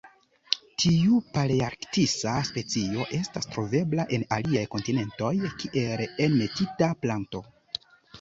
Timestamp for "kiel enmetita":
5.61-6.89